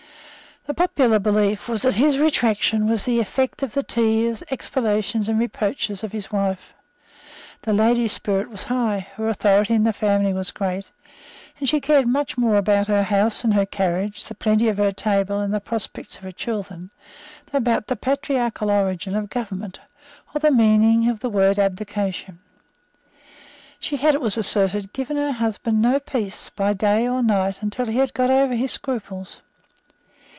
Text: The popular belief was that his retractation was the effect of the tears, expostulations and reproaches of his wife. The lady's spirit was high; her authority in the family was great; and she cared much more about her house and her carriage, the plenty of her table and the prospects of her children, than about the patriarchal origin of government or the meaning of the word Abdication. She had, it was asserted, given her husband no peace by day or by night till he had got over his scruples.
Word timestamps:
The 0.67 0.75
popular 0.75 1.17
belief 1.17 1.67
was 1.67 1.81
that 1.81 1.95
his 1.95 2.19
retractation 2.19 2.87
was 2.87 3.03
the 3.03 3.19
effect 3.19 3.63
of 3.63 3.73
the 3.73 3.81
tears, 3.81 4.43
expostulations 4.51 5.27
and 5.27 5.39
reproaches 5.39 6.03
of 6.03 6.11
his 6.11 6.31
wife. 6.31 6.71
The 7.63 7.73
lady's 7.73 8.11
spirit 8.13 8.47
was 8.47 8.65
high; 8.65 9.07
her 9.15 9.27
authority 9.27 9.73
in 9.73 9.85
the 9.85 9.91
family 9.91 10.33
was 10.33 10.51
great; 10.51 10.91
and 11.59 11.67
she 11.67 11.81
cared 11.81 12.05
much 12.07 12.37
more 12.37 12.57
about 12.57 12.89
her 12.89 13.01
house 13.01 13.43
and 13.43 13.55
her 13.55 13.65
carriage, 13.65 14.25
the 14.27 14.35
plenty 14.35 14.69
of 14.69 14.77
her 14.77 14.91
table 14.91 15.39
and 15.39 15.51
the 15.51 15.59
prospects 15.59 16.17
of 16.17 16.21
her 16.25 16.31
children, 16.31 16.91
than 17.47 17.59
about 17.59 17.87
the 17.87 17.95
patriarchal 17.95 18.69
origin 18.69 19.15
of 19.15 19.31
government 19.31 19.79
or 20.35 20.39
the 20.39 20.51
meaning 20.51 21.09
of 21.09 21.21
the 21.21 21.29
word 21.29 21.57
Abdication. 21.57 22.37
She 23.79 23.97
had, 23.97 24.13
it 24.13 24.21
was 24.21 24.37
asserted, 24.37 24.93
given 24.93 25.17
her 25.17 25.31
husband 25.31 25.81
no 25.81 25.99
peace 25.99 26.51
by 26.55 26.73
day 26.73 27.07
or 27.07 27.23
by 27.23 27.33
night 27.49 27.59
till 27.71 27.87
he 27.87 27.97
had 27.97 28.13
got 28.13 28.29
over 28.29 28.53
his 28.53 28.71
scruples. 28.71 29.41